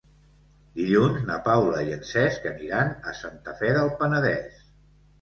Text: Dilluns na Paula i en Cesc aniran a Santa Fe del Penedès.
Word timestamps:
Dilluns 0.79 1.27
na 1.27 1.35
Paula 1.49 1.85
i 1.91 1.95
en 1.97 2.03
Cesc 2.13 2.49
aniran 2.55 2.93
a 3.13 3.17
Santa 3.23 3.57
Fe 3.63 3.75
del 3.81 3.97
Penedès. 4.05 4.63